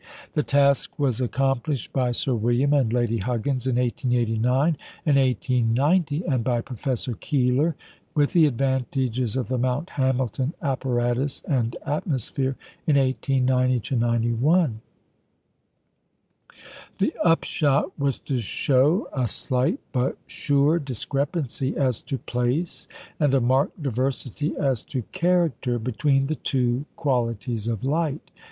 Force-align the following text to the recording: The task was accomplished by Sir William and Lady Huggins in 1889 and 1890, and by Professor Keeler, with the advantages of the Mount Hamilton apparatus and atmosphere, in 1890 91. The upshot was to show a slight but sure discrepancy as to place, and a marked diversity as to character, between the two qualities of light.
The 0.33 0.41
task 0.41 0.97
was 0.97 1.21
accomplished 1.21 1.93
by 1.93 2.11
Sir 2.11 2.33
William 2.33 2.73
and 2.73 2.91
Lady 2.91 3.19
Huggins 3.19 3.67
in 3.67 3.75
1889 3.75 4.75
and 5.05 5.15
1890, 5.17 6.25
and 6.25 6.43
by 6.43 6.59
Professor 6.59 7.13
Keeler, 7.13 7.75
with 8.15 8.33
the 8.33 8.47
advantages 8.47 9.35
of 9.35 9.47
the 9.47 9.59
Mount 9.59 9.91
Hamilton 9.91 10.55
apparatus 10.59 11.43
and 11.47 11.77
atmosphere, 11.85 12.55
in 12.87 12.95
1890 12.95 13.95
91. 13.97 14.81
The 16.97 17.13
upshot 17.23 17.91
was 17.99 18.19
to 18.21 18.39
show 18.39 19.07
a 19.13 19.27
slight 19.27 19.77
but 19.91 20.17
sure 20.25 20.79
discrepancy 20.79 21.77
as 21.77 22.01
to 22.01 22.17
place, 22.17 22.87
and 23.19 23.35
a 23.35 23.39
marked 23.39 23.83
diversity 23.83 24.57
as 24.57 24.83
to 24.85 25.03
character, 25.11 25.77
between 25.77 26.25
the 26.25 26.33
two 26.37 26.85
qualities 26.95 27.67
of 27.67 27.83
light. 27.83 28.31